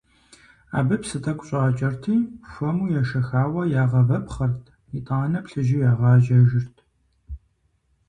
[0.77, 2.17] Абы псы тӏэкӏу щӏакӏэрти,
[2.51, 4.61] хуэму ешэхауэ, ягъэвэпхъырт,
[4.97, 6.75] итӏанэ плъыжьу ягъэжьэжырт.